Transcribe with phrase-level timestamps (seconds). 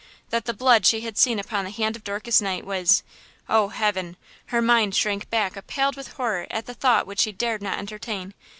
[0.31, 4.17] That the blood she had seen upon the hand of Dorcas Knight was–oh, heaven!
[4.47, 8.33] her mind shrank back appalled with horror at the thought which she dare not entertain!